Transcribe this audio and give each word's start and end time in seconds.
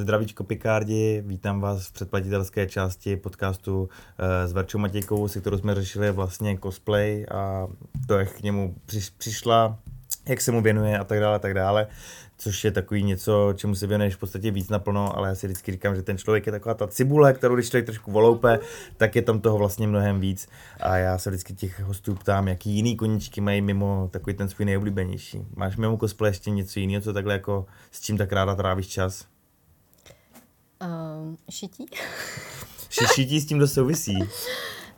Zdravíčko 0.00 0.44
Picardi, 0.44 1.22
vítám 1.26 1.60
vás 1.60 1.86
v 1.86 1.92
předplatitelské 1.92 2.66
části 2.66 3.16
podcastu 3.16 3.88
eh, 4.18 4.48
s 4.48 4.52
Verčou 4.52 4.78
Matějkou, 4.78 5.28
se 5.28 5.40
kterou 5.40 5.58
jsme 5.58 5.74
řešili 5.74 6.10
vlastně 6.12 6.58
cosplay 6.62 7.26
a 7.30 7.66
to, 8.06 8.18
jak 8.18 8.32
k 8.32 8.42
němu 8.42 8.74
přišla, 9.18 9.78
jak 10.28 10.40
se 10.40 10.52
mu 10.52 10.62
věnuje 10.62 10.98
a 10.98 11.04
tak 11.04 11.20
dále, 11.20 11.36
a 11.36 11.38
tak 11.38 11.54
dále 11.54 11.86
což 12.40 12.64
je 12.64 12.70
takový 12.70 13.02
něco, 13.02 13.52
čemu 13.56 13.74
se 13.74 13.86
věnuješ 13.86 14.14
v 14.14 14.18
podstatě 14.18 14.50
víc 14.50 14.68
naplno, 14.68 15.16
ale 15.16 15.28
já 15.28 15.34
si 15.34 15.46
vždycky 15.46 15.72
říkám, 15.72 15.96
že 15.96 16.02
ten 16.02 16.18
člověk 16.18 16.46
je 16.46 16.52
taková 16.52 16.74
ta 16.74 16.86
cibule, 16.86 17.32
kterou 17.32 17.54
když 17.54 17.68
člověk 17.68 17.86
trošku 17.86 18.12
voloupe, 18.12 18.58
tak 18.96 19.16
je 19.16 19.22
tam 19.22 19.40
toho 19.40 19.58
vlastně 19.58 19.86
mnohem 19.86 20.20
víc. 20.20 20.48
A 20.80 20.96
já 20.96 21.18
se 21.18 21.30
vždycky 21.30 21.54
těch 21.54 21.80
hostů 21.80 22.14
ptám, 22.14 22.48
jaký 22.48 22.70
jiný 22.70 22.96
koníčky 22.96 23.40
mají 23.40 23.62
mimo 23.62 24.08
takový 24.12 24.36
ten 24.36 24.48
svůj 24.48 24.66
nejoblíbenější. 24.66 25.46
Máš 25.56 25.76
mimo 25.76 25.96
cosplay 25.96 26.30
ještě 26.30 26.50
něco 26.50 26.80
jiného, 26.80 27.02
co 27.02 27.12
takhle 27.12 27.32
jako 27.32 27.66
s 27.90 28.00
čím 28.00 28.18
tak 28.18 28.32
ráda 28.32 28.54
trávíš 28.54 28.88
čas? 28.88 29.26
Um, 30.80 31.38
šití. 31.50 31.86
šití 33.14 33.40
s 33.40 33.46
tím 33.46 33.58
to 33.58 33.68
souvisí. 33.68 34.18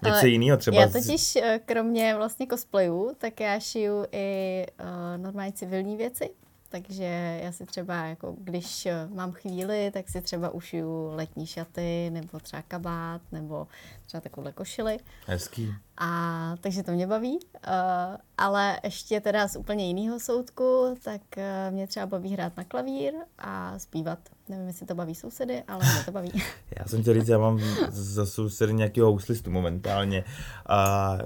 Něco 0.05 0.27
jiného 0.27 0.57
třeba. 0.57 0.81
Já 0.81 0.89
totiž 0.89 1.37
eh, 1.37 1.61
kromě 1.65 2.15
vlastně 2.17 2.47
cosplayů, 2.47 3.13
tak 3.19 3.41
já 3.41 3.61
šiju 3.61 4.07
i 4.13 4.67
uh, 4.81 5.23
normální 5.23 5.53
civilní 5.53 5.97
věci. 5.97 6.31
Takže 6.73 7.41
já 7.43 7.53
si 7.53 7.67
třeba, 7.67 8.05
jako 8.05 8.37
když 8.39 8.87
eh, 8.87 9.09
mám 9.15 9.33
chvíli, 9.33 9.91
tak 9.91 10.09
si 10.09 10.23
třeba 10.23 10.51
ušiju 10.51 11.11
letní 11.15 11.47
šaty, 11.47 12.11
nebo 12.13 12.41
třeba 12.41 12.63
kabát, 12.63 13.23
nebo 13.33 13.67
třeba 14.07 14.21
takovouhle 14.21 14.53
košily. 14.53 14.99
Hezký. 15.27 15.75
A 15.99 16.57
takže 16.61 16.83
to 16.83 16.93
mě 16.93 17.07
baví. 17.07 17.39
Uh, 17.39 18.17
ale 18.39 18.81
ještě 18.85 19.21
teda 19.21 19.49
z 19.49 19.57
úplně 19.57 19.87
jiného 19.87 20.21
soudku, 20.21 20.99
tak 21.03 21.21
uh, 21.37 21.75
mě 21.75 21.87
třeba 21.87 22.07
baví 22.07 22.33
hrát 22.33 22.57
na 22.57 22.65
klavír 22.65 23.15
a 23.39 23.79
zpívat. 23.79 24.19
Nevím, 24.49 24.67
jestli 24.67 24.87
to 24.87 24.95
baví 24.95 25.15
sousedy, 25.15 25.63
ale 25.69 25.85
mě 25.85 26.05
to 26.05 26.13
baví. 26.13 26.33
já 26.79 26.85
jsem 26.87 27.03
chtěl 27.03 27.15
říct, 27.15 27.29
já 27.29 27.39
mám 27.39 27.61
za 27.91 28.27
sousedy 28.27 28.75
nějakého 28.75 29.07
houslistu 29.11 29.51
momentálně. 29.51 30.25
A 30.67 31.19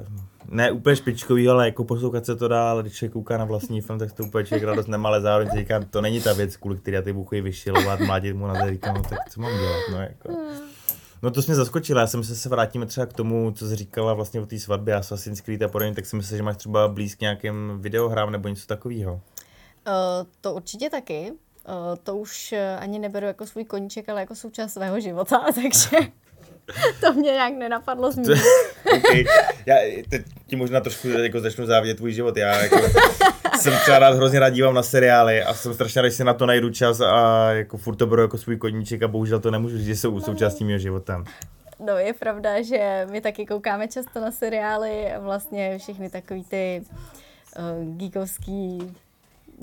ne 0.48 0.70
úplně 0.70 0.96
špičkový, 0.96 1.48
ale 1.48 1.66
jako 1.66 1.84
poslouchat 1.84 2.26
se 2.26 2.36
to 2.36 2.48
dá, 2.48 2.70
ale 2.70 2.82
když 2.82 2.92
člověk 2.92 3.12
kouká 3.12 3.38
na 3.38 3.44
vlastní 3.44 3.80
film, 3.80 3.98
tak 3.98 4.12
to 4.12 4.22
úplně 4.22 4.46
člověk 4.46 4.64
radost 4.64 4.86
nemá, 4.86 5.08
ale 5.08 5.20
zároveň 5.20 5.50
si 5.50 5.58
říkám, 5.58 5.84
to 5.84 6.00
není 6.00 6.20
ta 6.20 6.32
věc, 6.32 6.56
kvůli 6.56 6.76
který 6.76 6.94
já 6.94 7.02
ty 7.02 7.12
buchy 7.12 7.40
vyšilovat, 7.40 8.00
mládit 8.00 8.36
mu 8.36 8.46
na 8.46 8.54
to, 8.64 8.70
říkám, 8.70 8.94
no, 8.94 9.02
tak 9.02 9.18
co 9.30 9.40
mám 9.40 9.58
dělat, 9.58 9.80
no 9.90 10.00
jako. 10.00 10.28
No 11.22 11.30
to 11.30 11.42
jsi 11.42 11.50
mě 11.50 11.56
zaskočila, 11.56 12.00
já 12.00 12.06
jsem 12.06 12.24
se 12.24 12.36
se 12.36 12.48
vrátíme 12.48 12.86
třeba 12.86 13.06
k 13.06 13.12
tomu, 13.12 13.52
co 13.52 13.68
jsi 13.68 13.76
říkala 13.76 14.14
vlastně 14.14 14.40
o 14.40 14.46
té 14.46 14.58
svatbě 14.58 14.94
Assassin's 14.94 15.40
Creed 15.40 15.62
a 15.62 15.68
podobně, 15.68 15.94
tak 15.94 16.06
si 16.06 16.16
myslím, 16.16 16.36
že 16.36 16.42
máš 16.42 16.56
třeba 16.56 16.88
blízk 16.88 17.20
nějakým 17.20 17.78
videohrám 17.80 18.32
nebo 18.32 18.48
něco 18.48 18.66
takového. 18.66 19.12
Uh, 19.14 19.20
to 20.40 20.54
určitě 20.54 20.90
taky. 20.90 21.32
Uh, 21.68 21.96
to 22.02 22.16
už 22.16 22.54
ani 22.78 22.98
neberu 22.98 23.26
jako 23.26 23.46
svůj 23.46 23.64
koníček, 23.64 24.08
ale 24.08 24.20
jako 24.20 24.34
součást 24.34 24.72
svého 24.72 25.00
života, 25.00 25.44
takže 25.54 25.96
to 27.00 27.12
mě 27.12 27.32
nějak 27.32 27.54
nenapadlo 27.54 28.12
zmínit. 28.12 28.42
okay. 28.96 29.24
Já 29.66 29.74
teď 30.10 30.22
ti 30.46 30.56
možná 30.56 30.80
trošku 30.80 31.08
jako 31.08 31.40
začnu 31.40 31.66
závidět 31.66 31.96
tvůj 31.96 32.12
život. 32.12 32.36
Já 32.36 32.62
jako 32.62 32.76
jsem 33.60 33.72
třeba 33.72 33.98
rád, 33.98 34.16
hrozně 34.16 34.40
rád 34.40 34.50
dívám 34.50 34.74
na 34.74 34.82
seriály 34.82 35.42
a 35.42 35.54
jsem 35.54 35.74
strašně 35.74 36.02
rád, 36.02 36.08
že 36.08 36.16
si 36.16 36.24
na 36.24 36.34
to 36.34 36.46
najdu 36.46 36.70
čas 36.70 37.00
a 37.00 37.50
jako 37.52 37.76
furt 37.76 37.96
to 37.96 38.06
beru 38.06 38.22
jako 38.22 38.38
svůj 38.38 38.56
koníček 38.56 39.02
a 39.02 39.08
bohužel 39.08 39.40
to 39.40 39.50
nemůžu 39.50 39.78
říct, 39.78 39.86
že 39.86 39.96
jsou 39.96 40.20
součástí 40.20 40.64
mého 40.64 40.78
života. 40.78 41.24
No 41.86 41.98
je 41.98 42.12
pravda, 42.12 42.62
že 42.62 43.06
my 43.10 43.20
taky 43.20 43.46
koukáme 43.46 43.88
často 43.88 44.20
na 44.20 44.30
seriály 44.30 45.12
a 45.12 45.18
vlastně 45.18 45.78
všechny 45.78 46.10
takový 46.10 46.44
ty 46.44 46.82
uh, 47.58 47.96
geekovský 47.96 48.96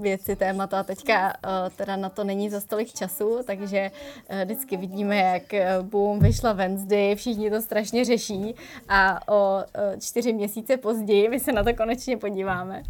věci, 0.02 0.36
témata. 0.36 0.80
A 0.80 0.84
teďka 0.84 1.28
uh, 1.28 1.70
teda 1.76 1.96
na 1.96 2.10
to 2.10 2.24
není 2.24 2.50
za 2.50 2.60
stolik 2.60 2.94
času, 2.94 3.40
takže 3.48 3.92
uh, 4.30 4.42
vždycky 4.42 4.78
vidíme, 4.78 5.18
jak 5.18 5.44
uh, 5.54 5.86
boom, 5.86 6.20
vyšla 6.20 6.54
Wednesday, 6.54 7.16
všichni 7.16 7.52
to 7.52 7.62
strašně 7.62 8.06
řeší 8.06 8.56
a 8.90 9.32
o 9.34 9.64
čtyři 10.02 10.34
měsíce 10.34 10.78
později 10.78 11.30
my 11.30 11.40
se 11.40 11.52
na 11.52 11.64
to 11.64 11.74
konečně 11.74 12.18
podíváme, 12.18 12.84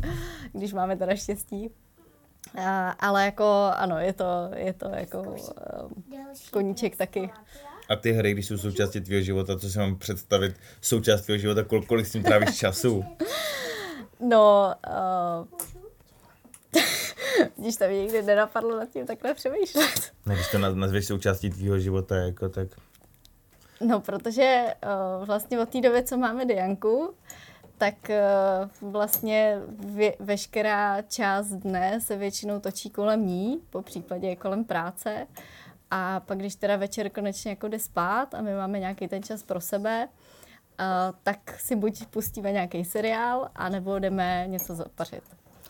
když 0.54 0.74
máme 0.74 0.98
teda 0.98 1.16
štěstí. 1.16 1.70
Uh, 2.58 2.64
ale 3.00 3.26
jako 3.26 3.72
ano, 3.76 4.00
je 4.00 4.14
to, 4.14 4.26
je 4.56 4.74
to 4.74 4.90
jako 4.90 5.36
koníček 6.52 6.96
taky. 6.96 7.30
A 7.90 7.96
ty 7.96 8.12
hry, 8.12 8.32
když 8.32 8.48
jsou 8.48 8.58
součástí 8.58 9.02
tvého 9.02 9.22
života, 9.22 9.60
co 9.60 9.70
si 9.70 9.80
mám 9.80 9.96
představit, 9.96 10.56
součást 10.82 11.22
tvého 11.22 11.38
života, 11.38 11.62
kol- 11.62 11.86
kolik 11.86 12.06
s 12.06 12.12
tím 12.12 12.24
trávíš 12.24 12.58
času? 12.58 13.06
No, 14.20 14.74
uh, 14.88 15.48
Když 17.58 17.78
to 17.78 17.88
mě 17.88 18.02
nikdy 18.02 18.22
nenapadlo 18.22 18.80
nad 18.80 18.90
tím 18.90 19.06
takhle 19.06 19.34
přemýšlet. 19.34 20.12
Ne, 20.26 20.34
když 20.36 20.52
to 20.52 20.58
nazveš 20.58 21.06
součástí 21.08 21.50
tvýho 21.50 21.80
života, 21.80 22.16
jako 22.16 22.50
tak... 22.50 22.68
No, 23.82 24.00
protože 24.00 24.66
uh, 25.20 25.26
vlastně 25.26 25.60
od 25.60 25.70
té 25.70 25.82
doby, 25.82 26.04
co 26.04 26.18
máme 26.18 26.46
Dianku, 26.46 27.14
tak 27.78 27.96
uh, 28.10 28.92
vlastně 28.92 29.60
vě, 29.80 30.16
veškerá 30.20 31.02
část 31.02 31.48
dne 31.48 32.02
se 32.02 32.18
většinou 32.18 32.60
točí 32.60 32.90
kolem 32.90 33.28
ní, 33.28 33.62
po 33.70 33.82
případě 33.82 34.36
kolem 34.36 34.66
práce. 34.66 35.28
A 35.92 36.20
pak, 36.20 36.38
když 36.38 36.56
teda 36.56 36.76
večer 36.76 37.10
konečně 37.10 37.52
jako 37.52 37.68
jde 37.68 37.80
spát 37.80 38.34
a 38.34 38.42
my 38.42 38.56
máme 38.56 38.80
nějaký 38.80 39.08
ten 39.08 39.24
čas 39.24 39.44
pro 39.44 39.62
sebe, 39.62 40.08
uh, 40.08 40.86
tak 41.24 41.60
si 41.60 41.76
buď 41.76 42.06
pustíme 42.06 42.52
nějaký 42.52 42.86
seriál, 42.86 43.50
anebo 43.56 44.00
jdeme 44.00 44.46
něco 44.48 44.76
zapařit 44.76 45.24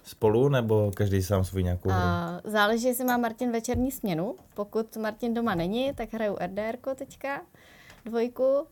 spolu, 0.03 0.49
nebo 0.49 0.91
každý 0.95 1.23
sám 1.23 1.43
svůj 1.43 1.63
nějakou 1.63 1.89
hru? 1.89 1.99
Uh, 1.99 2.51
záleží, 2.51 2.87
jestli 2.87 3.05
má 3.05 3.17
Martin 3.17 3.51
večerní 3.51 3.91
směnu. 3.91 4.35
Pokud 4.53 4.97
Martin 4.97 5.33
doma 5.33 5.55
není, 5.55 5.93
tak 5.93 6.13
hraju 6.13 6.37
RDR 6.45 6.95
teďka, 6.95 7.41
dvojku. 8.05 8.67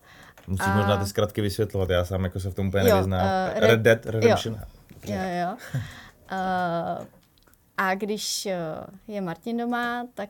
Musíš 0.47 0.67
a... 0.67 0.75
možná 0.77 0.97
ty 0.97 1.05
zkratky 1.05 1.41
vysvětlovat, 1.41 1.89
já 1.89 2.05
sám 2.05 2.23
jako 2.23 2.39
se 2.39 2.49
v 2.49 2.53
tom 2.53 2.67
úplně 2.67 2.89
jo, 2.89 2.95
nevyznám. 2.95 3.25
Uh, 3.25 3.59
Red, 3.59 3.69
Red 3.69 3.79
Dead 3.79 4.05
Redemption. 4.05 4.53
Jo, 5.05 5.15
jo. 5.15 5.19
jo. 5.41 5.57
Uh, 6.31 7.05
a 7.77 7.95
když 7.95 8.47
je 9.07 9.21
Martin 9.21 9.57
doma, 9.57 10.07
tak 10.13 10.29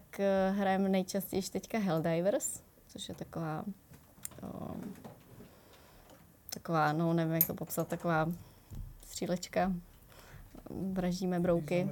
hrajeme 0.51 0.89
nejčastěji 0.89 1.41
teďka 1.41 1.79
Helldivers, 1.79 2.61
což 2.87 3.09
je 3.09 3.15
taková 3.15 3.63
uh, 4.43 4.75
taková, 6.53 6.93
no 6.93 7.13
nevím, 7.13 7.33
jak 7.33 7.47
to 7.47 7.53
popsat, 7.53 7.87
taková 7.87 8.27
střílečka 9.05 9.71
vraždíme 10.69 11.39
brouky. 11.39 11.89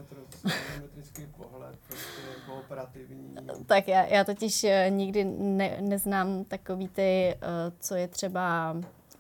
pohled, 1.38 1.76
prostě 1.88 2.22
kooperativní. 2.46 3.36
Tak 3.66 3.88
já, 3.88 4.06
já 4.06 4.24
totiž 4.24 4.64
eh, 4.64 4.90
nikdy 4.90 5.24
ne, 5.40 5.78
neznám 5.82 6.44
takový 6.44 6.88
ty, 6.88 7.36
uh, 7.36 7.50
co 7.80 7.96
je 7.96 8.08
třeba 8.08 8.76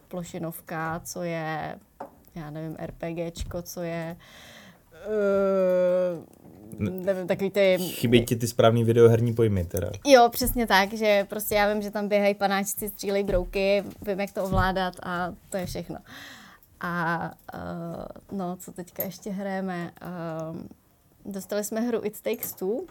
plošinovka, 0.07 1.01
co 1.03 1.23
je, 1.23 1.79
já 2.35 2.49
nevím, 2.49 2.77
RPGčko, 2.79 3.61
co 3.61 3.81
je 3.81 4.17
uh, 5.07 6.89
nevím, 6.89 7.27
takový 7.27 7.49
ty... 7.49 7.77
Chybí 7.79 8.25
ti 8.25 8.35
ty 8.35 8.47
správný 8.47 8.83
videoherní 8.83 9.33
pojmy 9.33 9.66
teda. 9.66 9.89
Jo, 10.05 10.29
přesně 10.31 10.67
tak, 10.67 10.93
že 10.93 11.25
prostě 11.29 11.55
já 11.55 11.73
vím, 11.73 11.81
že 11.81 11.91
tam 11.91 12.07
běhají 12.07 12.35
panáčci, 12.35 12.89
střílejí 12.89 13.23
brouky, 13.23 13.83
vím, 14.01 14.19
jak 14.19 14.31
to 14.31 14.43
ovládat 14.43 14.93
a 15.03 15.33
to 15.49 15.57
je 15.57 15.66
všechno. 15.66 15.95
Uh, 15.95 16.05
a 16.79 17.31
uh, 17.53 18.38
no, 18.38 18.57
co 18.57 18.72
teďka 18.72 19.03
ještě 19.03 19.31
hrajeme? 19.31 19.91
Uh, 20.01 20.62
dostali 21.31 21.63
jsme 21.63 21.81
hru 21.81 22.00
It 22.03 22.22
Takes 22.22 22.53
Two. 22.53 22.81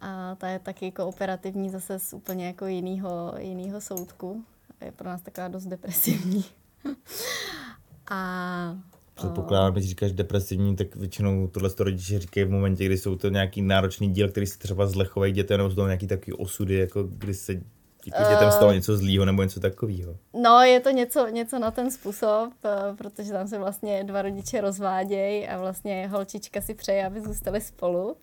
A 0.00 0.34
ta 0.34 0.48
je 0.48 0.58
taky 0.58 0.92
kooperativní 0.92 1.70
zase 1.70 1.98
z 1.98 2.12
úplně 2.12 2.46
jako 2.46 2.66
jinýho, 2.66 3.34
jinýho 3.38 3.80
soudku. 3.80 4.44
Je 4.84 4.92
pro 4.92 5.08
nás 5.08 5.22
taková 5.22 5.48
dost 5.48 5.66
depresivní. 5.66 6.44
a 8.10 8.76
Předpokládám, 9.14 9.72
když 9.72 9.88
říkáš 9.88 10.12
depresivní, 10.12 10.76
tak 10.76 10.96
většinou 10.96 11.46
tohle 11.46 11.70
to 11.70 11.84
rodiče 11.84 12.18
říkají 12.18 12.46
v 12.46 12.50
momentě, 12.50 12.86
kdy 12.86 12.98
jsou 12.98 13.16
to 13.16 13.28
nějaký 13.28 13.62
náročný 13.62 14.08
díl, 14.08 14.28
který 14.28 14.46
se 14.46 14.58
třeba 14.58 14.86
zlechovají 14.86 15.32
dětem, 15.32 15.58
nebo 15.58 15.70
jsou 15.70 15.86
nějaký 15.86 16.06
takový 16.06 16.32
osudy, 16.32 16.74
jako 16.74 17.02
kdy 17.02 17.34
se 17.34 17.62
jako 18.06 18.30
dětem 18.30 18.50
stalo 18.50 18.72
něco 18.72 18.96
zlýho 18.96 19.24
nebo 19.24 19.42
něco 19.42 19.60
takového. 19.60 20.16
No, 20.34 20.60
je 20.60 20.80
to 20.80 20.90
něco, 20.90 21.28
něco 21.28 21.58
na 21.58 21.70
ten 21.70 21.90
způsob, 21.90 22.52
eh, 22.64 22.96
protože 22.96 23.32
tam 23.32 23.48
se 23.48 23.58
vlastně 23.58 24.04
dva 24.04 24.22
rodiče 24.22 24.60
rozvádějí 24.60 25.48
a 25.48 25.58
vlastně 25.58 26.08
holčička 26.08 26.60
si 26.60 26.74
přeje, 26.74 27.06
aby 27.06 27.20
zůstali 27.20 27.60
spolu 27.60 28.16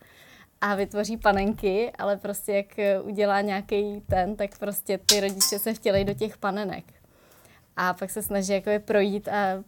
a 0.62 0.76
vytvoří 0.76 1.18
panenky, 1.18 1.92
ale 1.98 2.18
prostě 2.18 2.54
jak 2.54 3.04
udělá 3.04 3.42
nějaký 3.42 4.02
ten, 4.10 4.36
tak 4.36 4.58
prostě 4.58 5.00
ty 5.06 5.20
rodiče 5.20 5.60
se 5.60 5.74
chtěli 5.74 6.06
do 6.06 6.14
těch 6.14 6.38
panenek. 6.38 6.84
A 7.76 7.94
pak 7.94 8.10
se 8.10 8.22
snaží 8.22 8.54
jako 8.54 8.70
je 8.70 8.80
projít 8.80 9.28
a 9.28 9.64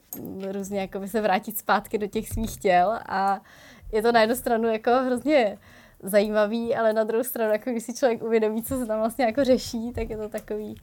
různě 0.51 0.79
jako 0.79 1.07
se 1.07 1.21
vrátit 1.21 1.57
zpátky 1.57 1.97
do 1.97 2.07
těch 2.07 2.29
svých 2.29 2.57
těl 2.57 2.99
a 3.09 3.41
je 3.91 4.01
to 4.01 4.11
na 4.11 4.21
jednu 4.21 4.35
stranu 4.35 4.67
jako 4.67 4.91
hrozně 4.91 5.57
zajímavý, 6.03 6.75
ale 6.75 6.93
na 6.93 7.03
druhou 7.03 7.23
stranu, 7.23 7.51
jako 7.51 7.69
když 7.69 7.83
si 7.83 7.93
člověk 7.93 8.23
uvědomí, 8.23 8.63
co 8.63 8.77
se 8.77 8.85
tam 8.85 8.99
vlastně 8.99 9.25
jako 9.25 9.43
řeší, 9.43 9.91
tak 9.95 10.09
je 10.09 10.17
to 10.17 10.29
takový, 10.29 10.75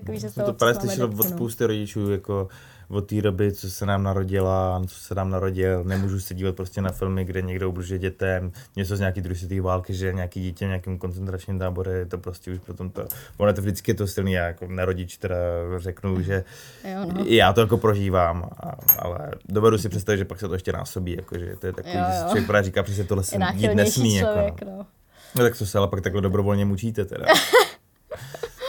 takový 0.00 0.20
že 0.20 0.30
to 0.30 0.52
právě 0.52 0.74
slyšel 0.74 1.10
od 1.18 1.28
spousty 1.28 1.66
rodičů, 1.66 2.10
jako 2.10 2.48
od 2.88 3.06
té 3.06 3.22
doby, 3.22 3.52
co 3.52 3.70
se 3.70 3.86
nám 3.86 4.02
narodila, 4.02 4.82
co 4.86 5.00
se 5.00 5.14
nám 5.14 5.30
narodil, 5.30 5.84
nemůžu 5.84 6.20
se 6.20 6.34
dívat 6.34 6.56
prostě 6.56 6.82
na 6.82 6.90
filmy, 6.90 7.24
kde 7.24 7.42
někdo 7.42 7.68
ubližuje 7.68 7.98
dětem, 7.98 8.52
něco 8.76 8.96
z 8.96 9.00
nějaký 9.00 9.20
druhé 9.20 9.36
světové 9.36 9.60
války, 9.60 9.94
že 9.94 10.12
nějaký 10.12 10.40
dítě 10.40 10.64
v 10.64 10.68
nějakém 10.68 10.98
koncentračním 10.98 11.58
táboře, 11.58 11.90
je 11.90 12.06
to 12.06 12.18
prostě 12.18 12.52
už 12.52 12.58
potom 12.58 12.90
to, 12.90 13.06
ono 13.36 13.52
to 13.52 13.60
vždycky 13.60 13.90
je 13.90 13.94
to 13.94 14.06
silný, 14.06 14.32
já 14.32 14.46
jako 14.46 14.66
nerodič 14.66 15.16
teda 15.16 15.36
řeknu, 15.78 16.22
že 16.22 16.44
Jo, 16.84 17.12
no. 17.12 17.24
já 17.26 17.52
to 17.52 17.60
jako 17.60 17.78
prožívám, 17.78 18.50
a, 18.60 18.72
ale 18.98 19.30
dovedu 19.48 19.78
si 19.78 19.88
představit, 19.88 20.18
že 20.18 20.24
pak 20.24 20.40
se 20.40 20.48
to 20.48 20.54
ještě 20.54 20.72
násobí, 20.72 21.16
jako, 21.16 21.38
že 21.38 21.56
to 21.58 21.66
je 21.66 21.72
takový, 21.72 21.94
Jo, 21.94 22.04
že 22.10 22.18
jo. 22.18 22.24
člověk 22.26 22.46
právě 22.46 22.62
říká, 22.62 22.82
přesně 22.82 23.04
tohle 23.04 23.24
se 23.24 23.38
dít 23.54 23.74
nesmí. 23.74 24.16
Jako, 24.16 24.32
člověk, 24.32 24.62
no. 24.62 24.70
no. 24.70 24.86
no. 25.34 25.42
tak 25.44 25.58
to 25.58 25.66
se 25.66 25.78
ale 25.78 25.88
pak 25.88 26.00
takhle 26.00 26.22
dobrovolně 26.22 26.64
mučíte 26.64 27.04
teda. 27.04 27.26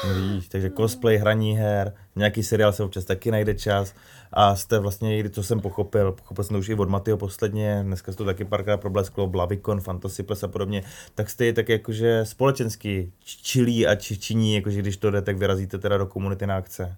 No 0.07 0.13
víš, 0.13 0.47
takže 0.47 0.69
cosplay, 0.69 1.17
hraní 1.17 1.57
her, 1.57 1.93
nějaký 2.15 2.43
seriál 2.43 2.73
se 2.73 2.83
občas 2.83 3.05
taky 3.05 3.31
najde 3.31 3.53
čas 3.53 3.93
a 4.33 4.55
jste 4.55 4.79
vlastně, 4.79 5.29
co 5.29 5.43
jsem 5.43 5.59
pochopil, 5.59 6.11
pochopil 6.11 6.43
jsem 6.43 6.53
to 6.53 6.59
už 6.59 6.69
i 6.69 6.75
od 6.75 6.89
Matyho 6.89 7.17
posledně, 7.17 7.79
dneska 7.83 8.11
se 8.11 8.17
to 8.17 8.25
taky 8.25 8.45
párkrát 8.45 8.77
problesklo, 8.77 9.27
Blavicon, 9.27 9.81
Fantasy 9.81 10.23
Plus 10.23 10.43
a 10.43 10.47
podobně, 10.47 10.83
tak 11.15 11.29
jste 11.29 11.53
tak 11.53 11.69
jakože 11.69 12.25
společensky 12.25 13.11
čilí 13.25 13.87
a 13.87 13.95
či, 13.95 14.17
činí, 14.17 14.55
jakože 14.55 14.81
když 14.81 14.97
to 14.97 15.11
jde, 15.11 15.21
tak 15.21 15.37
vyrazíte 15.37 15.77
teda 15.77 15.97
do 15.97 16.05
komunity 16.05 16.47
na 16.47 16.57
akce. 16.57 16.95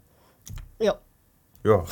Jo. 0.80 0.94
Jo. 1.64 1.86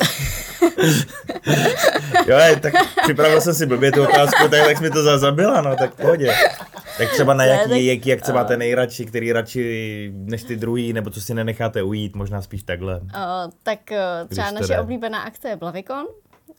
jo, 2.28 2.38
tak 2.62 2.74
připravil 3.04 3.42
jsem 3.42 3.54
si 3.54 3.66
blbě 3.66 3.92
tu 3.92 4.04
otázku, 4.04 4.48
tak, 4.50 4.66
tak 4.66 4.78
jsi 4.78 4.84
mi 4.84 4.90
to 4.90 5.04
za- 5.04 5.18
zabila, 5.18 5.62
no, 5.62 5.76
tak 5.76 5.94
v 5.94 5.98
pohodě. 5.98 6.34
Tak 6.98 7.12
třeba 7.12 7.34
na 7.34 7.44
Ne, 7.46 7.48
jaký, 7.50 7.70
tak- 7.70 7.80
jaký 7.80 8.14
akce 8.14 8.34
máte 8.34 8.58
nejradši, 8.58 9.06
který 9.06 9.32
radši 9.32 10.12
než 10.16 10.44
ty 10.44 10.56
druhý, 10.56 10.94
nebo 10.94 11.10
co 11.10 11.22
si 11.22 11.34
nenecháte 11.34 11.84
ujít, 11.84 12.16
možná 12.16 12.42
spíš 12.42 12.64
takhle. 12.64 13.00
Uh, 13.00 13.08
tak 13.64 13.80
uh, 13.92 14.30
třeba 14.30 14.52
naše 14.52 14.68
jde. 14.68 14.80
oblíbená 14.80 15.22
akce 15.22 15.50
je 15.50 15.56
Blavikon. 15.56 16.06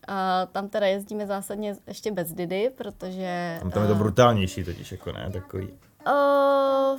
Uh, 0.08 0.14
tam 0.52 0.68
teda 0.68 0.86
jezdíme 0.86 1.26
zásadně 1.26 1.74
ještě 1.86 2.12
bez 2.12 2.32
Didy, 2.32 2.70
protože... 2.76 3.56
Tam, 3.60 3.70
tam 3.70 3.82
je 3.82 3.88
to 3.88 3.94
eh, 3.94 3.98
brutálnější 3.98 4.64
totiž, 4.64 4.92
jako 4.92 5.12
ne, 5.12 5.30
takový. 5.32 5.68
Uh, 6.06 6.98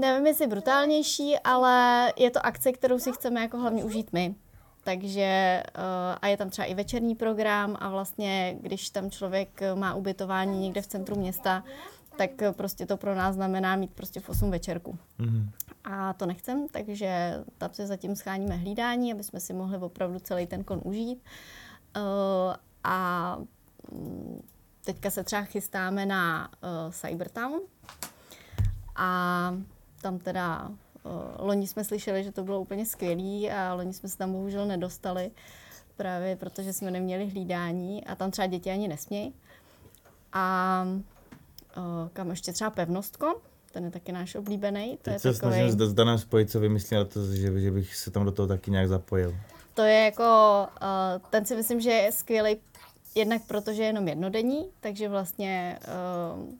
nevím, 0.00 0.26
jestli 0.26 0.46
brutálnější, 0.46 1.36
ale 1.44 2.06
je 2.16 2.30
to 2.30 2.46
akce, 2.46 2.72
kterou 2.72 2.98
si 2.98 3.12
chceme 3.12 3.40
jako 3.40 3.58
hlavně 3.58 3.84
užít 3.84 4.12
my. 4.12 4.34
Takže 4.84 5.62
uh, 5.78 5.82
a 6.22 6.26
je 6.26 6.36
tam 6.36 6.50
třeba 6.50 6.66
i 6.66 6.74
večerní 6.74 7.14
program 7.14 7.76
a 7.80 7.90
vlastně, 7.90 8.56
když 8.60 8.90
tam 8.90 9.10
člověk 9.10 9.60
má 9.74 9.94
ubytování 9.94 10.60
někde 10.60 10.82
v 10.82 10.86
centru 10.86 11.16
města, 11.16 11.64
tak 12.16 12.42
eh, 12.42 12.52
prostě 12.52 12.86
to 12.86 12.96
pro 12.96 13.14
nás 13.14 13.34
znamená 13.34 13.76
mít 13.76 13.90
prostě 13.90 14.20
v 14.20 14.28
8 14.28 14.50
večerku. 14.50 14.98
Mhm. 15.18 15.50
A 15.84 16.12
to 16.12 16.26
nechcem, 16.26 16.68
takže 16.68 17.40
tam 17.58 17.70
se 17.72 17.86
zatím 17.86 18.16
scháníme 18.16 18.56
hlídání, 18.56 19.12
aby 19.12 19.24
jsme 19.24 19.40
si 19.40 19.52
mohli 19.52 19.78
opravdu 19.78 20.18
celý 20.18 20.46
ten 20.46 20.64
kon 20.64 20.80
užít. 20.84 21.22
A 22.84 23.36
mm, 23.92 24.42
teďka 24.84 25.10
se 25.10 25.24
třeba 25.24 25.42
chystáme 25.42 26.06
na 26.06 26.50
Cybertown. 26.90 27.60
A 28.96 29.54
tam 30.02 30.18
teda 30.18 30.70
loni 31.38 31.66
jsme 31.66 31.84
slyšeli, 31.84 32.24
že 32.24 32.32
to 32.32 32.44
bylo 32.44 32.60
úplně 32.60 32.86
skvělý 32.86 33.50
a 33.50 33.74
loni 33.74 33.92
jsme 33.94 34.08
se 34.08 34.18
tam 34.18 34.32
bohužel 34.32 34.66
nedostali, 34.66 35.30
právě 35.96 36.36
protože 36.36 36.72
jsme 36.72 36.90
neměli 36.90 37.28
hlídání 37.28 38.04
a 38.06 38.14
tam 38.14 38.30
třeba 38.30 38.46
děti 38.46 38.70
ani 38.70 38.88
nesmějí. 38.88 39.34
A 40.32 40.84
uh, 41.76 42.08
kam 42.12 42.30
ještě 42.30 42.52
třeba 42.52 42.70
Pevnostko, 42.70 43.40
ten 43.72 43.84
je 43.84 43.90
taky 43.90 44.12
náš 44.12 44.34
oblíbený. 44.34 44.96
To 44.96 45.02
Teď 45.02 45.12
je, 45.12 45.18
se 45.18 45.32
takovej, 45.32 45.70
snažím 45.70 45.88
s 45.88 45.94
Danem 45.94 46.18
spojit, 46.18 46.50
co 46.50 46.60
vymyslel, 46.60 47.04
to, 47.04 47.26
že, 47.26 47.60
že 47.60 47.70
bych 47.70 47.96
se 47.96 48.10
tam 48.10 48.24
do 48.24 48.32
toho 48.32 48.48
taky 48.48 48.70
nějak 48.70 48.88
zapojil. 48.88 49.36
to 49.74 49.82
je 49.82 50.04
jako, 50.04 50.66
uh, 50.82 51.28
ten 51.30 51.44
si 51.44 51.56
myslím, 51.56 51.80
že 51.80 51.90
je 51.90 52.12
skvělý 52.12 52.56
jednak 53.14 53.42
protože 53.46 53.82
je 53.82 53.86
jenom 53.86 54.08
jednodenní, 54.08 54.70
takže 54.80 55.08
vlastně 55.08 55.78
uh, 56.36 56.54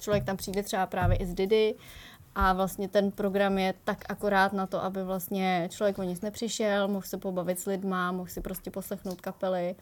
člověk 0.00 0.24
tam 0.24 0.36
přijde 0.36 0.62
třeba 0.62 0.86
právě 0.86 1.16
i 1.16 1.26
z 1.26 1.34
Didy 1.34 1.74
a 2.34 2.52
vlastně 2.52 2.88
ten 2.88 3.10
program 3.10 3.58
je 3.58 3.74
tak 3.84 4.04
akorát 4.08 4.52
na 4.52 4.66
to, 4.66 4.84
aby 4.84 5.04
vlastně 5.04 5.68
člověk 5.72 5.98
o 5.98 6.02
nic 6.02 6.20
nepřišel, 6.20 6.88
mohl 6.88 7.06
se 7.06 7.18
pobavit 7.18 7.60
s 7.60 7.66
lidma, 7.66 8.12
mohl 8.12 8.28
si 8.28 8.40
prostě 8.40 8.70
poslechnout 8.70 9.20
kapely 9.20 9.74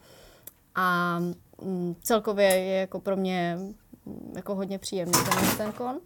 a 0.74 1.18
mm, 1.62 1.94
celkově 2.02 2.46
je 2.46 2.80
jako 2.80 3.00
pro 3.00 3.16
mě 3.16 3.58
mm, 4.06 4.32
jako 4.36 4.54
hodně 4.54 4.78
příjemný 4.78 5.12
ten, 5.12 5.56
ten 5.56 5.72
kon. 5.72 6.00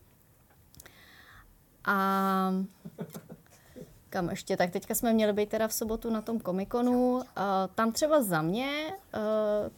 A 1.84 2.52
kam 4.14 4.30
ještě? 4.30 4.56
Tak 4.56 4.70
teďka 4.70 4.94
jsme 4.94 5.12
měli 5.12 5.32
být 5.32 5.48
teda 5.48 5.68
v 5.68 5.72
sobotu 5.72 6.10
na 6.10 6.22
tom 6.22 6.40
komikonu. 6.40 7.14
Uh, 7.14 7.22
tam 7.74 7.92
třeba 7.92 8.22
za 8.22 8.42
mě 8.42 8.92
uh, 9.14 9.20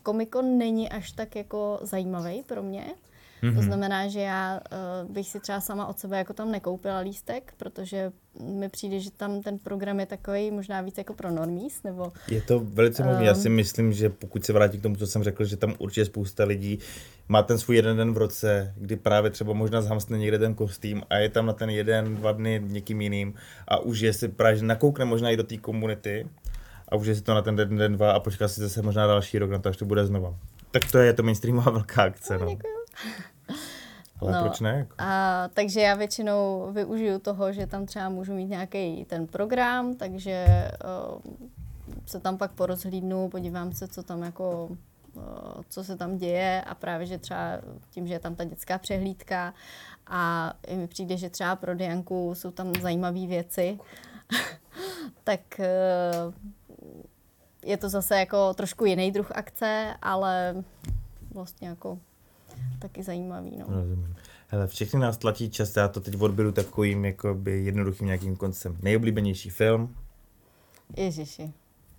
komikon 0.03 0.59
není 0.59 0.91
až 0.91 1.13
tak 1.13 1.37
jako 1.37 1.79
zajímavý 1.83 2.43
pro 2.43 2.63
mě. 2.63 2.95
Mm-hmm. 3.43 3.57
To 3.57 3.63
znamená, 3.63 4.09
že 4.09 4.21
já 4.21 4.61
uh, 5.05 5.11
bych 5.13 5.29
si 5.29 5.41
třeba 5.41 5.61
sama 5.61 5.87
od 5.87 5.99
sebe 5.99 6.19
jako 6.19 6.33
tam 6.33 6.51
nekoupila 6.51 6.99
lístek, 6.99 7.55
protože 7.57 8.13
mi 8.41 8.69
přijde, 8.69 9.01
že 9.01 9.11
tam 9.11 9.43
ten 9.43 9.59
program 9.59 10.01
je 10.01 10.07
takový 10.07 10.51
možná 10.51 10.81
víc 10.81 10.99
jako 10.99 11.15
pro 11.15 11.31
normies, 11.31 11.83
nebo 11.83 12.13
Je 12.29 12.41
to 12.43 12.61
velice 12.61 13.05
možné. 13.05 13.25
Já 13.25 13.33
Ehm. 13.33 13.41
si 13.41 13.49
myslím, 13.49 13.93
že 13.93 14.09
pokud 14.11 14.45
se 14.45 14.53
vrátím 14.53 14.81
k 14.81 14.83
tomu, 14.83 14.97
co 14.97 15.07
jsem 15.07 15.23
řekl, 15.23 15.45
že 15.45 15.57
tam 15.57 15.75
určitě 15.79 16.05
spousta 16.05 16.45
lidí 16.45 16.79
má 17.29 17.43
ten 17.43 17.59
svůj 17.59 17.77
jeden 17.77 17.97
den 17.97 18.13
v 18.13 18.17
roce, 18.17 18.75
kdy 18.77 18.97
právě 18.97 19.31
třeba 19.31 19.53
možná 19.53 19.83
zhamstne 19.83 20.19
někde 20.19 20.39
ten 20.39 20.55
kostým 20.55 21.03
a 21.11 21.17
je 21.17 21.29
tam 21.29 21.47
na 21.47 21.53
ten 21.53 21.71
jeden, 21.71 22.17
dva 22.17 22.33
dny 22.33 22.63
někým 22.67 23.01
jiným 23.01 23.35
a 23.69 23.79
už 23.79 24.01
je 24.01 24.13
si 24.13 24.29
právě 24.29 24.63
nakoukne 24.63 25.05
možná 25.05 25.31
i 25.31 25.37
do 25.37 25.45
té 25.45 25.57
komunity 25.57 26.27
a 26.89 26.97
už 26.97 27.07
je 27.07 27.15
si 27.15 27.23
to 27.23 27.35
na 27.35 27.43
ten 27.43 27.57
den, 27.57 27.77
den, 27.77 27.93
dva 27.93 28.13
a 28.13 28.21
počká 28.21 28.49
si 28.49 28.61
zase 28.61 28.83
možná 28.83 29.07
další 29.07 29.39
rok 29.39 29.51
na 29.51 29.59
to, 29.59 29.69
až 29.69 29.77
to 29.77 29.85
bude 29.85 30.07
znova. 30.07 30.35
Tak 30.71 30.91
to 30.91 30.99
je 30.99 31.13
to 31.13 31.23
mainstreamová 31.23 31.71
velká 31.71 32.03
akce, 32.03 32.39
no. 32.39 32.57
Ale 34.21 34.33
No. 34.33 34.41
proč 34.41 34.61
ne? 34.61 34.71
Jako? 34.79 34.95
A, 34.99 35.49
takže 35.55 35.81
já 35.81 35.95
většinou 35.95 36.69
využiju 36.73 37.19
toho, 37.19 37.53
že 37.53 37.67
tam 37.67 37.87
třeba 37.87 38.09
můžu 38.09 38.35
mít 38.35 38.47
nějaký 38.47 39.05
ten 39.05 39.27
program, 39.27 39.95
takže 39.95 40.47
uh, 41.15 41.21
se 42.07 42.21
tam 42.21 42.39
pak 42.39 42.53
porozhlídnu, 42.53 43.29
podívám 43.29 43.73
se, 43.73 43.89
co 43.89 44.03
tam 44.03 44.23
jako, 44.23 44.69
uh, 45.15 45.23
co 45.69 45.85
se 45.85 45.97
tam 45.97 46.17
děje 46.19 46.63
a 46.67 46.75
právě, 46.75 47.07
že 47.07 47.19
třeba 47.19 47.59
tím, 47.91 48.07
že 48.07 48.15
je 48.15 48.19
tam 48.19 48.35
ta 48.35 48.45
dětská 48.45 48.79
přehlídka 48.79 49.55
a 50.07 50.53
i 50.67 50.77
mi 50.77 50.87
přijde, 50.87 51.17
že 51.17 51.31
třeba 51.31 51.57
pro 51.57 51.75
Dianku 51.75 52.35
jsou 52.35 52.51
tam 52.51 52.73
zajímavé 52.81 53.27
věci, 53.27 53.79
tak 55.25 55.41
uh, 55.59 56.35
je 57.65 57.77
to 57.77 57.89
zase 57.89 58.19
jako 58.19 58.55
trošku 58.55 58.85
jiný 58.85 59.13
druh 59.13 59.33
akce, 59.33 59.95
ale 60.03 60.65
vlastně 61.35 61.69
jako 61.69 61.99
taky 62.79 63.03
zajímavý. 63.03 63.57
No. 63.57 63.65
Rozumím. 63.69 64.17
Hele, 64.49 64.67
všechny 64.67 65.01
nás 65.01 65.19
tlačí 65.19 65.51
čas, 65.51 65.77
já 65.77 65.89
to 65.89 66.01
teď 66.01 66.21
odberu 66.21 66.53
takovým 66.53 67.05
jakoby 67.05 67.65
jednoduchým 67.65 68.07
nějakým 68.07 68.37
koncem. 68.37 68.77
Nejoblíbenější 68.83 69.51
film, 69.51 69.95
Ježiši. 70.97 71.53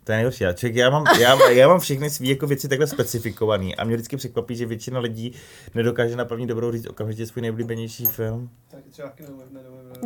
To 0.03 0.11
je 0.11 0.17
nejhorší. 0.17 0.43
Já, 0.43 0.53
člověk, 0.53 0.75
já, 0.75 0.89
mám, 0.89 1.05
já, 1.19 1.49
já 1.49 1.67
mám 1.67 1.79
všechny 1.79 2.09
své 2.09 2.27
jako 2.27 2.47
věci 2.47 2.67
takhle 2.67 2.87
specifikovaný 2.87 3.75
a 3.75 3.83
mě 3.83 3.95
vždycky 3.95 4.17
překvapí, 4.17 4.55
že 4.55 4.65
většina 4.65 4.99
lidí 4.99 5.33
nedokáže 5.75 6.15
na 6.15 6.25
první 6.25 6.47
dobrou 6.47 6.71
říct 6.71 6.87
okamžitě 6.87 7.25
svůj 7.25 7.41
nejoblíbenější 7.41 8.05
film. 8.05 8.49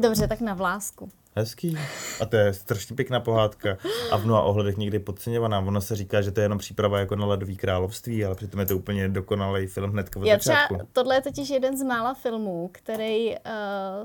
Dobře, 0.02 0.28
tak 0.28 0.42
na 0.42 0.54
vlásku. 0.54 1.10
Hezký. 1.36 1.78
A 2.22 2.26
to 2.26 2.36
je 2.36 2.54
strašně 2.54 2.96
pěkná 2.96 3.20
pohádka 3.20 3.78
a 4.12 4.18
v 4.18 4.26
mnoha 4.26 4.42
ohledech 4.42 4.78
někdy 4.78 5.00
podceňovaná. 5.00 5.60
Ono 5.60 5.82
se 5.82 5.96
říká, 5.96 6.22
že 6.22 6.32
to 6.32 6.40
je 6.40 6.46
jenom 6.46 6.58
příprava 6.58 7.00
jako 7.00 7.16
na 7.16 7.26
ledový 7.26 7.58
království, 7.58 8.26
ale 8.26 8.36
přitom 8.36 8.60
je 8.60 8.66
to 8.66 8.78
úplně 8.78 9.10
dokonalý 9.10 9.68
film 9.68 9.92
hned 9.92 10.10
od 10.16 10.26
Já 10.26 10.38
třeba, 10.38 10.56
začátku. 10.56 10.88
tohle 10.94 11.16
je 11.16 11.22
totiž 11.22 11.50
jeden 11.50 11.78
z 11.78 11.84
mála 11.84 12.14
filmů, 12.14 12.70
který 12.74 13.30
uh, 13.30 13.36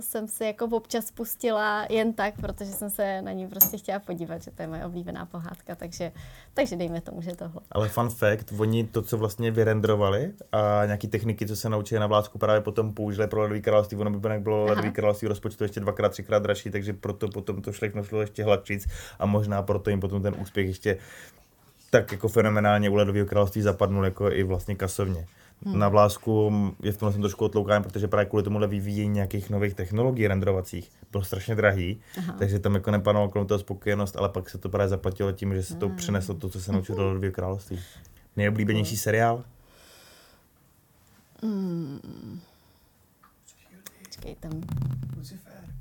jsem 0.00 0.28
si 0.28 0.44
jako 0.44 0.64
občas 0.64 1.10
pustila 1.10 1.86
jen 1.90 2.12
tak, 2.12 2.34
protože 2.40 2.70
jsem 2.70 2.90
se 2.90 3.22
na 3.22 3.32
ní 3.32 3.46
prostě 3.48 3.78
chtěla 3.78 3.98
podívat, 3.98 4.42
že 4.42 4.50
to 4.50 4.62
je 4.62 4.68
moje 4.68 4.84
oblíbená 4.84 5.26
pohádka, 5.26 5.74
takže, 5.74 6.12
takže 6.54 6.76
dejme 6.76 7.00
tomu, 7.00 7.22
že 7.22 7.36
tohle. 7.36 7.60
Ale 7.72 7.88
fun 7.88 8.10
fact, 8.10 8.52
oni 8.58 8.84
to, 8.84 9.02
co 9.02 9.16
vlastně 9.16 9.50
vyrendrovali 9.50 10.32
a 10.52 10.82
nějaký 10.84 11.08
techniky, 11.08 11.46
co 11.46 11.56
se 11.56 11.68
naučili 11.68 12.00
na 12.00 12.06
vlásku, 12.06 12.38
právě 12.38 12.60
potom 12.60 12.94
použili 12.94 13.26
pro 13.28 13.40
ledový 13.42 13.62
království. 13.62 13.98
Ono 13.98 14.10
by 14.10 14.38
bylo 14.38 14.56
Aha. 14.56 14.70
ledový 14.70 14.92
království 14.92 15.28
rozpočtu 15.28 15.64
ještě 15.64 15.80
dvakrát, 15.80 16.08
třikrát 16.08 16.42
dražší, 16.42 16.70
takže 16.70 16.92
proto 17.16 17.32
potom 17.32 17.62
to 17.62 17.72
všechno 17.72 18.04
šlo 18.04 18.20
ještě 18.20 18.44
hladčíc 18.44 18.86
a 19.18 19.26
možná 19.26 19.62
proto 19.62 19.90
jim 19.90 20.00
potom 20.00 20.22
ten 20.22 20.34
úspěch 20.38 20.66
ještě 20.66 20.98
tak 21.90 22.12
jako 22.12 22.28
fenomenálně 22.28 22.90
u 22.90 22.94
ledového 22.94 23.26
království 23.26 23.62
zapadnul 23.62 24.04
jako 24.04 24.30
i 24.30 24.42
vlastně 24.42 24.74
kasovně. 24.74 25.26
Hmm. 25.64 25.78
Na 25.78 25.88
vlásku 25.88 26.52
je 26.82 26.92
v 26.92 26.96
tom 26.96 27.12
jsem 27.12 27.20
trošku 27.20 27.44
otloukán, 27.44 27.82
protože 27.82 28.08
právě 28.08 28.26
kvůli 28.26 28.42
tomuhle 28.42 28.66
vyvíjení 28.66 29.14
nějakých 29.14 29.50
nových 29.50 29.74
technologií 29.74 30.28
renderovacích 30.28 30.90
bylo 31.12 31.24
strašně 31.24 31.54
drahý, 31.54 32.00
Aha. 32.18 32.34
takže 32.38 32.58
tam 32.58 32.74
jako 32.74 32.90
nepanovala 32.90 33.32
kolem 33.32 33.48
toho 33.48 33.58
spokojenost, 33.58 34.16
ale 34.16 34.28
pak 34.28 34.50
se 34.50 34.58
to 34.58 34.68
právě 34.68 34.88
zaplatilo 34.88 35.32
tím, 35.32 35.54
že 35.54 35.62
se 35.62 35.76
to 35.76 35.88
přineslo 35.88 36.34
to, 36.34 36.48
co 36.48 36.60
se 36.60 36.72
naučil 36.72 36.94
do 36.94 37.06
ledového 37.06 37.32
království. 37.32 37.80
Nejoblíbenější 38.36 38.96
seriál? 38.96 39.44
Počkej, 44.04 44.34
tam... 44.40 44.52
Lucifer. 45.16 45.76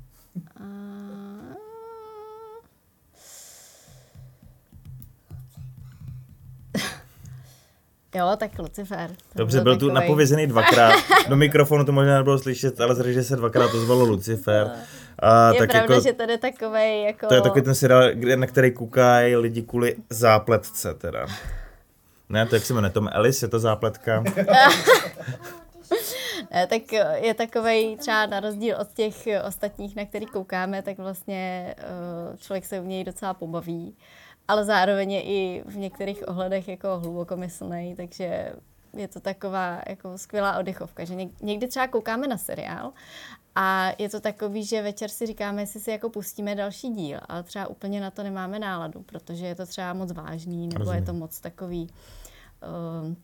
Jo, 8.16 8.36
tak 8.36 8.58
Lucifer. 8.58 9.10
To 9.10 9.38
Dobře, 9.38 9.60
byl, 9.60 9.74
takový... 9.74 9.88
tu 9.88 9.94
napovězený 9.94 10.46
dvakrát. 10.46 10.94
Do 11.28 11.36
mikrofonu 11.36 11.84
to 11.84 11.92
možná 11.92 12.18
nebylo 12.18 12.38
slyšet, 12.38 12.80
ale 12.80 12.94
zřejmě 12.94 13.22
se 13.22 13.36
dvakrát 13.36 13.70
to 13.70 13.80
zvalo 13.80 14.04
Lucifer. 14.04 14.70
A 15.18 15.52
je 15.52 15.58
tak 15.58 15.70
pravda, 15.70 15.94
jako, 15.94 16.04
že 16.08 16.12
tady 16.12 16.32
je 16.32 16.38
takovej 16.38 17.04
jako... 17.04 17.26
To 17.26 17.34
je 17.34 17.40
takový 17.40 17.62
ten 17.62 17.74
seriál, 17.74 18.10
na 18.36 18.46
který 18.46 18.72
koukají 18.72 19.36
lidi 19.36 19.62
kvůli 19.62 19.96
zápletce 20.10 20.94
teda. 20.94 21.26
Ne, 22.28 22.46
to 22.46 22.54
jak 22.56 22.64
se 22.64 22.74
jmenuje, 22.74 22.90
Tom 22.90 23.08
Ellis, 23.12 23.42
je 23.42 23.48
to 23.48 23.58
zápletka. 23.58 24.24
Ne, 26.50 26.66
tak 26.66 26.92
eh, 26.92 27.18
je 27.26 27.34
takovej 27.34 27.96
třeba 27.96 28.26
na 28.26 28.40
rozdíl 28.40 28.76
od 28.80 28.92
těch 28.92 29.26
eh, 29.26 29.42
ostatních, 29.42 29.96
na 29.96 30.04
který 30.04 30.26
koukáme, 30.26 30.82
tak 30.82 30.98
vlastně 30.98 31.74
eh, 31.78 32.36
člověk 32.38 32.64
se 32.66 32.80
u 32.80 32.84
něj 32.84 33.04
docela 33.04 33.34
pobaví, 33.34 33.96
ale 34.48 34.64
zároveň 34.64 35.10
je 35.12 35.22
i 35.22 35.62
v 35.66 35.76
některých 35.76 36.28
ohledech 36.28 36.68
jako 36.68 36.98
hlubokomyslný, 36.98 37.94
takže 37.96 38.52
je 38.96 39.08
to 39.08 39.20
taková 39.20 39.80
jako 39.88 40.18
skvělá 40.18 40.58
oddechovka, 40.58 41.04
že 41.04 41.14
něk- 41.14 41.34
někdy 41.42 41.68
třeba 41.68 41.86
koukáme 41.86 42.26
na 42.26 42.36
seriál 42.38 42.92
a 43.54 43.92
je 43.98 44.08
to 44.08 44.20
takový, 44.20 44.64
že 44.64 44.82
večer 44.82 45.08
si 45.10 45.26
říkáme, 45.26 45.62
jestli 45.62 45.80
si 45.80 45.90
jako 45.90 46.10
pustíme 46.10 46.54
další 46.54 46.88
díl, 46.88 47.20
ale 47.28 47.42
třeba 47.42 47.66
úplně 47.66 48.00
na 48.00 48.10
to 48.10 48.22
nemáme 48.22 48.58
náladu, 48.58 49.02
protože 49.02 49.46
je 49.46 49.54
to 49.54 49.66
třeba 49.66 49.92
moc 49.92 50.12
vážný, 50.12 50.66
nebo 50.68 50.78
Rozumím. 50.78 51.00
je 51.00 51.06
to 51.06 51.12
moc 51.12 51.40
takový 51.40 51.88
uh, 53.08 53.14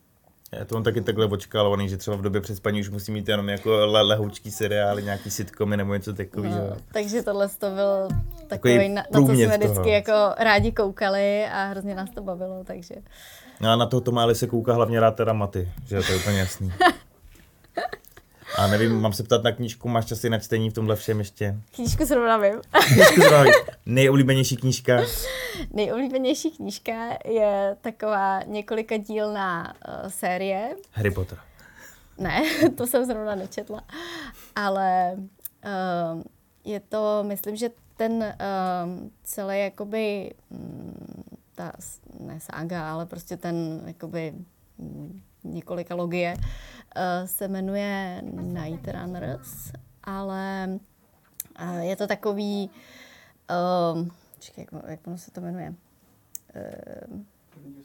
Já 0.58 0.64
to 0.64 0.74
mám 0.74 0.84
taky 0.84 1.00
takhle 1.00 1.26
očkálovaný, 1.26 1.88
že 1.88 1.96
třeba 1.96 2.16
v 2.16 2.22
době 2.22 2.40
před 2.40 2.56
spaní 2.56 2.80
už 2.80 2.88
musím 2.88 3.14
mít 3.14 3.28
jenom 3.28 3.48
jako 3.48 3.70
le- 3.70 4.02
lehoučký 4.02 4.50
seriály, 4.50 5.02
nějaký 5.02 5.30
sitcomy 5.30 5.76
nebo 5.76 5.94
něco 5.94 6.14
takového. 6.14 6.56
No, 6.70 6.76
takže 6.92 7.22
tohle 7.22 7.48
to 7.48 7.70
byl 7.70 8.08
takový, 8.46 8.88
na, 8.88 9.02
na 9.12 9.20
co 9.26 9.32
jsme 9.32 9.58
vždycky 9.58 9.90
jako 9.90 10.12
rádi 10.38 10.72
koukali 10.72 11.46
a 11.46 11.64
hrozně 11.64 11.94
nás 11.94 12.10
to 12.10 12.22
bavilo, 12.22 12.64
takže 12.64 12.94
No 13.60 13.70
a 13.70 13.76
na 13.76 13.86
toho 13.86 14.00
Tomáli 14.00 14.34
se 14.34 14.46
kouká 14.46 14.74
hlavně 14.74 15.00
rád 15.00 15.10
teda 15.16 15.32
Maty, 15.32 15.68
že 15.86 16.00
to 16.02 16.12
je 16.12 16.18
úplně 16.18 16.38
jasný. 16.38 16.72
A 18.62 18.66
nevím, 18.66 19.00
mám 19.00 19.12
se 19.12 19.22
ptat 19.22 19.42
na 19.42 19.52
knížku, 19.52 19.88
máš 19.88 20.04
časy 20.06 20.30
na 20.30 20.38
čtení 20.38 20.70
v 20.70 20.72
tomhle 20.72 20.96
všem 20.96 21.18
ještě? 21.18 21.56
knížku 21.74 22.04
zrovna 22.04 22.36
vím. 22.36 22.60
Knížku 22.86 23.20
zrovna 23.20 23.42
víš. 23.42 23.54
Nejoblíbenější 23.86 24.56
knížka? 24.56 25.00
Nejoblíbenější 25.72 26.50
knížka 26.50 26.92
je 27.24 27.76
taková 27.80 28.42
několika 28.42 28.96
dílná 28.96 29.74
uh, 29.88 30.08
série. 30.08 30.76
Harry 30.92 31.10
Potter. 31.10 31.38
Ne, 32.18 32.42
to 32.76 32.86
jsem 32.86 33.04
zrovna 33.04 33.34
nečetla, 33.34 33.82
ale 34.56 35.12
uh, 35.16 36.22
je 36.64 36.80
to, 36.80 37.24
myslím, 37.26 37.56
že 37.56 37.70
ten 37.96 38.12
uh, 38.12 39.08
celý 39.24 39.60
jakoby 39.60 40.34
mm, 40.50 41.24
ta, 41.54 41.72
ne 42.20 42.38
saga, 42.40 42.92
ale 42.92 43.06
prostě 43.06 43.36
ten 43.36 43.82
jakoby 43.86 44.34
několika 45.44 45.94
logie 45.94 46.34
uh, 46.36 47.26
se 47.26 47.48
jmenuje 47.48 48.22
Night 48.24 48.88
Runners, 48.88 49.72
ale 50.04 50.78
uh, 51.60 51.78
je 51.78 51.96
to 51.96 52.06
takový, 52.06 52.70
um, 53.94 54.10
čekaj, 54.38 54.66
jak, 54.72 54.84
jak 54.88 55.06
ono 55.06 55.18
se 55.18 55.30
to 55.30 55.40
jmenuje? 55.40 55.74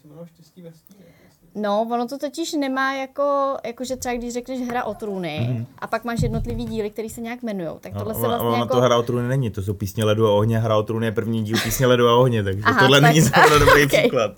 Se 0.02 0.28
Štěstí 0.28 0.62
ve 0.62 0.72
stíně. 0.74 1.06
jestli- 1.26 1.48
No, 1.56 1.88
ono 1.92 2.08
to 2.08 2.18
totiž 2.18 2.54
nemá 2.54 2.94
jako, 2.94 3.58
jako 3.66 3.84
že 3.84 3.96
třeba 3.96 4.16
když 4.16 4.34
řekneš 4.34 4.68
hra 4.68 4.84
o 4.84 4.94
trůny 4.94 5.40
mm-hmm. 5.52 5.66
a 5.80 5.88
pak 5.88 6.04
máš 6.06 6.22
jednotlivý 6.22 6.66
díly, 6.66 6.90
který 6.90 7.10
se 7.10 7.22
nějak 7.22 7.44
jmenují, 7.44 7.70
tak 7.80 7.94
tohle 7.98 8.14
se. 8.14 8.20
No, 8.20 8.26
ono- 8.28 8.30
vlastně 8.38 8.48
ono 8.48 8.58
jako... 8.58 8.74
to 8.76 8.82
hra 8.82 8.98
o 8.98 9.04
trůny 9.04 9.28
není, 9.28 9.50
to 9.52 9.62
jsou 9.62 9.74
písně 9.74 10.06
ledu 10.06 10.28
a 10.28 10.32
ohně, 10.32 10.60
hra 10.60 10.78
o 10.78 10.84
trůny 10.84 11.06
je 11.06 11.12
první 11.12 11.44
díl 11.44 11.58
písně 11.64 11.88
ledu 11.88 12.08
a 12.08 12.16
ohně, 12.16 12.44
takže 12.44 12.62
Aha, 12.66 12.80
tohle 12.80 13.02
tak- 13.02 13.10
není 13.10 13.22
zrovna 13.28 13.58
dobrý 13.60 13.86
okej. 13.86 14.00
příklad. 14.00 14.32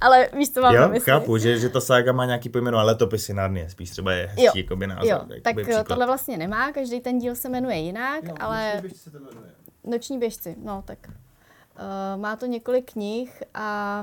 Ale 0.00 0.28
víš, 0.36 0.50
co 0.52 0.60
mám 0.60 0.74
Jo, 0.74 0.90
chápu, 1.00 1.38
že, 1.38 1.58
že 1.58 1.68
ta 1.68 1.80
sága 1.80 2.12
má 2.12 2.24
nějaký 2.26 2.48
pojmenování, 2.48 2.86
letopisy 2.86 3.34
Narnie, 3.34 3.70
spíš 3.70 3.90
třeba 3.90 4.12
je 4.12 4.26
hezčí 4.26 4.44
Jo, 4.44 4.52
jakoby 4.56 4.86
název. 4.86 5.04
Jo, 5.10 5.20
tak 5.42 5.56
příklad. 5.62 5.86
tohle 5.88 6.06
vlastně 6.06 6.36
nemá, 6.36 6.72
každý 6.72 7.00
ten 7.00 7.18
díl 7.18 7.34
se 7.34 7.48
jmenuje 7.48 7.76
jinak, 7.76 8.24
Jo, 8.24 8.34
ale 8.40 8.66
Noční 8.74 8.80
běžci 8.88 8.98
se 8.98 9.10
to 9.10 9.18
jmenuje. 9.18 9.50
Noční 9.84 10.18
běžci, 10.18 10.56
no 10.64 10.82
tak. 10.86 10.98
Uh, 11.08 12.20
má 12.20 12.36
to 12.36 12.46
několik 12.46 12.92
knih 12.92 13.42
a 13.54 14.02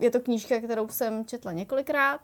je 0.00 0.10
to 0.10 0.20
knížka, 0.20 0.60
kterou 0.60 0.88
jsem 0.88 1.24
četla 1.24 1.52
několikrát 1.52 2.20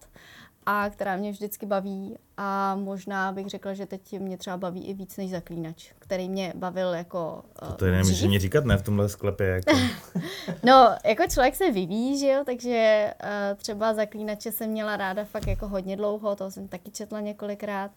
a 0.66 0.90
která 0.90 1.16
mě 1.16 1.32
vždycky 1.32 1.66
baví 1.66 2.16
a 2.37 2.75
možná 2.75 3.32
bych 3.32 3.47
řekla, 3.47 3.75
že 3.75 3.87
teď 3.87 4.20
mě 4.20 4.38
třeba 4.38 4.56
baví 4.56 4.87
i 4.87 4.94
víc 4.94 5.16
než 5.16 5.30
Zaklínač, 5.30 5.92
který 5.99 6.28
mě 6.28 6.52
bavil 6.56 6.94
jako 6.94 7.42
uh, 7.62 7.75
To 7.75 7.87
je 7.87 7.92
nemůžeš 7.92 8.23
ani 8.23 8.38
říkat 8.38 8.64
ne 8.64 8.76
v 8.76 8.82
tomhle 8.82 9.08
sklepě. 9.08 9.47
Jako. 9.47 9.73
No, 10.62 10.97
jako 11.04 11.23
člověk 11.30 11.56
se 11.56 11.70
vyvíjí, 11.70 12.18
že 12.18 12.28
jo, 12.28 12.42
takže 12.47 13.12
uh, 13.23 13.56
třeba 13.56 13.94
Zaklínače 13.94 14.52
jsem 14.52 14.70
měla 14.70 14.97
ráda 14.97 15.25
fakt 15.25 15.47
jako 15.47 15.68
hodně 15.68 15.97
dlouho, 15.97 16.37
toho 16.37 16.50
jsem 16.50 16.68
taky 16.68 16.90
četla 16.90 17.20
několikrát, 17.20 17.90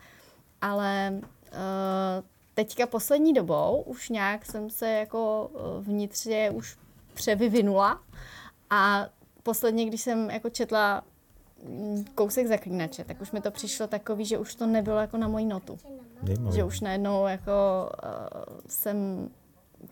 ale 0.61 1.13
uh, 1.13 1.19
teďka 2.53 2.87
poslední 2.87 3.33
dobou 3.33 3.83
už 3.85 4.09
nějak 4.09 4.45
jsem 4.45 4.69
se 4.69 4.89
jako 4.89 5.49
vnitřně 5.81 6.51
už 6.51 6.77
převyvinula 7.21 8.01
a 8.69 9.05
posledně, 9.43 9.85
když 9.85 10.01
jsem 10.01 10.29
jako 10.29 10.49
četla 10.49 11.03
mm, 11.67 12.05
kousek 12.15 12.47
Zaklínače, 12.47 13.03
tak 13.03 13.21
už 13.21 13.31
mi 13.31 13.41
to 13.41 13.51
přišlo 13.51 13.87
takový, 13.87 14.25
že 14.25 14.37
už 14.37 14.55
to 14.55 14.67
nebylo 14.67 14.97
jako 14.97 15.17
na 15.17 15.27
moji 15.27 15.45
notu. 15.45 15.77
Zajímavé. 16.23 16.55
Že 16.55 16.63
už 16.63 16.81
najednou 16.81 17.27
jako 17.27 17.51
uh, 18.03 18.55
jsem 18.67 19.29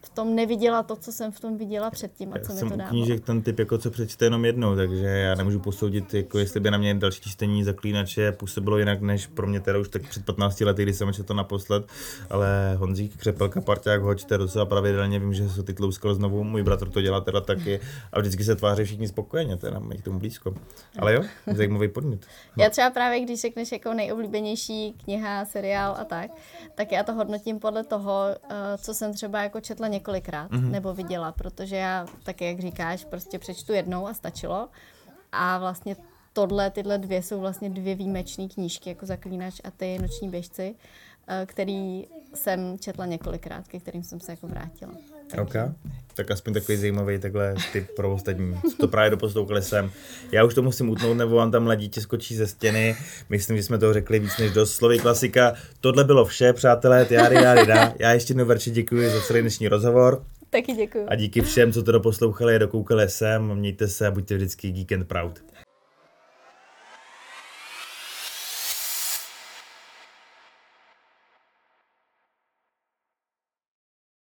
v 0.06 0.10
tom 0.10 0.36
neviděla 0.36 0.84
to, 0.84 0.96
co 0.96 1.12
jsem 1.12 1.32
v 1.32 1.40
tom 1.40 1.58
viděla 1.58 1.90
předtím 1.92 2.34
a 2.34 2.38
Já 2.38 2.44
co 2.44 2.54
mi 2.54 2.60
jsem 2.60 2.70
to 2.70 2.76
dávalo. 2.76 2.90
knížek 2.90 3.26
ten 3.26 3.42
typ, 3.42 3.60
jako 3.60 3.78
co 3.78 3.92
přečte 3.92 4.26
jenom 4.26 4.46
jednou, 4.46 4.76
takže 4.76 5.06
já 5.06 5.36
nemůžu 5.36 5.60
posoudit, 5.60 6.14
jako 6.14 6.40
jestli 6.40 6.60
by 6.60 6.72
na 6.72 6.78
mě 6.78 6.94
další 6.96 7.22
čtení 7.22 7.64
zaklínače 7.64 8.32
působilo 8.32 8.78
jinak, 8.78 9.02
než 9.02 9.28
pro 9.28 9.48
mě 9.48 9.60
teda 9.60 9.80
už 9.80 9.90
tak 9.90 10.10
před 10.10 10.26
15 10.26 10.62
lety, 10.62 10.84
kdy 10.84 10.94
jsem 10.94 11.14
četl 11.14 11.28
to 11.28 11.34
naposled, 11.34 11.86
ale 12.30 12.76
Honzík, 12.78 13.18
Křepelka, 13.18 13.62
Parťák 13.62 14.02
ho 14.02 14.16
čte 14.16 14.38
docela 14.38 14.66
pravidelně, 14.66 15.20
vím, 15.20 15.34
že 15.34 15.50
se 15.50 15.64
ty 15.64 15.74
tlouskal 15.74 16.14
znovu, 16.14 16.44
můj 16.44 16.64
bratr 16.64 16.90
to 16.90 17.02
dělá 17.02 17.22
teda 17.22 17.42
taky 17.42 17.80
a 18.14 18.20
vždycky 18.20 18.44
se 18.44 18.56
tváří 18.56 18.84
všichni 18.84 19.08
spokojeně, 19.08 19.58
teda 19.58 19.80
mají 19.80 20.00
k 20.02 20.04
tomu 20.04 20.20
blízko. 20.20 20.54
Ale 21.00 21.14
jo, 21.14 21.24
zajímavý 21.56 21.88
podnět. 21.88 22.26
Já 22.58 22.70
třeba 22.70 22.90
právě, 22.90 23.20
když 23.20 23.42
řekneš 23.42 23.72
jako 23.72 23.94
nejoblíbenější 23.94 24.94
kniha, 25.04 25.46
seriál 25.46 25.96
a 26.00 26.04
tak, 26.06 26.32
tak 26.76 26.92
já 26.92 27.04
to 27.04 27.14
hodnotím 27.14 27.60
podle 27.60 27.84
toho, 27.84 28.24
eh, 28.50 28.56
co 28.78 28.94
jsem 28.94 29.14
třeba 29.14 29.44
jako 29.44 29.62
četla 29.80 29.88
několikrát 29.88 30.52
Mhm. 30.52 30.62
mm-hmm. 30.62 30.72
nebo 30.72 30.94
viděla, 30.94 31.32
protože 31.32 31.76
já 31.76 32.06
taky, 32.24 32.46
jak 32.46 32.60
říkáš, 32.60 33.06
prostě 33.06 33.40
přečtu 33.40 33.74
jednou 33.74 34.08
a 34.08 34.14
stačilo. 34.14 34.70
A 35.32 35.58
vlastně 35.58 35.96
tohle, 36.34 36.70
tyhle 36.70 36.98
dvě 36.98 37.24
jsou 37.24 37.40
vlastně 37.40 37.70
dvě 37.70 37.96
výjimečné 37.96 38.48
knížky, 38.48 38.90
jako 38.90 39.06
Zaklínač 39.06 39.62
a 39.64 39.72
ty 39.72 39.98
Noční 40.00 40.30
běžci, 40.30 40.76
eh, 41.28 41.46
který 41.46 42.08
jsem 42.34 42.80
četla 42.80 43.06
několikrát, 43.06 43.68
ke 43.68 43.80
kterým 43.80 44.04
jsem 44.04 44.20
se 44.20 44.32
jako 44.32 44.48
vrátila. 44.48 44.92
OK. 45.38 45.54
Tak 46.16 46.32
aspoň 46.32 46.54
takový 46.54 46.78
zajímavý 46.78 47.20
takhle 47.20 47.56
typ 47.74 47.88
pro 47.96 48.14
ostatní. 48.14 48.56
Co 48.72 48.78
to 48.78 48.88
právě 48.88 49.10
doposlouchali 49.10 49.62
jsem. 49.62 49.92
Já 50.32 50.44
už 50.44 50.54
to 50.54 50.62
musím 50.62 50.90
utnout, 50.90 51.18
nebo 51.18 51.36
vám 51.36 51.52
tam 51.52 51.64
mladítě 51.64 52.02
skočí 52.02 52.36
ze 52.36 52.48
stěny. 52.48 52.96
Myslím, 53.30 53.58
že 53.58 53.64
jsme 53.64 53.78
toho 53.78 53.94
řekli 53.94 54.20
víc 54.20 54.38
než 54.38 54.52
dost. 54.52 54.74
Slovy 54.74 55.00
klasika. 55.00 55.54
Tohle 55.82 56.04
bylo 56.04 56.26
vše, 56.26 56.54
přátelé. 56.54 57.08
Járy, 57.10 57.36
járy, 57.36 57.66
dá. 57.66 57.94
Já 58.00 58.12
ještě 58.12 58.32
jednou 58.32 58.46
Verči 58.46 58.72
děkuji 58.72 59.10
za 59.10 59.22
celý 59.22 59.42
dnešní 59.42 59.68
rozhovor. 59.68 60.24
Taky 60.50 60.74
děkuji. 60.74 61.06
A 61.08 61.16
díky 61.16 61.42
všem, 61.42 61.74
co 61.74 61.84
to 61.84 61.92
doposlouchali 61.92 62.56
a 62.56 62.58
dokoukali 62.58 63.10
sem. 63.10 63.56
Mějte 63.56 63.88
se 63.88 64.08
a 64.08 64.12
buďte 64.12 64.36
vždycky 64.36 64.72
geek 64.72 64.92
and 64.92 65.08
proud. 65.08 65.40